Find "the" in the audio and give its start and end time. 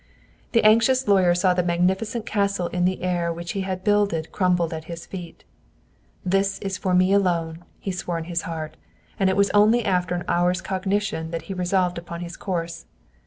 0.53-0.63, 1.53-1.61, 2.85-3.03